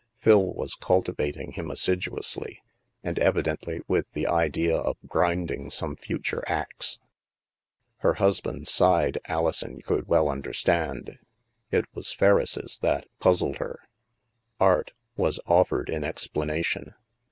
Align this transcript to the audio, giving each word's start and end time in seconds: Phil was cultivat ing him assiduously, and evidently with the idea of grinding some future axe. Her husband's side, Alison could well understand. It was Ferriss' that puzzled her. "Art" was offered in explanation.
Phil 0.17 0.51
was 0.55 0.73
cultivat 0.73 1.37
ing 1.37 1.51
him 1.51 1.69
assiduously, 1.69 2.59
and 3.03 3.19
evidently 3.19 3.81
with 3.87 4.09
the 4.13 4.25
idea 4.25 4.75
of 4.75 4.97
grinding 5.05 5.69
some 5.69 5.95
future 5.95 6.43
axe. 6.47 6.97
Her 7.97 8.15
husband's 8.15 8.71
side, 8.71 9.19
Alison 9.27 9.79
could 9.83 10.07
well 10.07 10.27
understand. 10.27 11.19
It 11.69 11.85
was 11.93 12.13
Ferriss' 12.13 12.79
that 12.79 13.05
puzzled 13.19 13.57
her. 13.57 13.79
"Art" 14.59 14.93
was 15.17 15.39
offered 15.45 15.87
in 15.87 16.03
explanation. 16.03 16.95